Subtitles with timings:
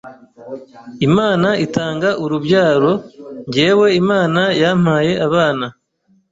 [1.07, 2.91] Imana itanga Urubyaro.
[3.47, 5.65] Njyewe Imana yampaye abana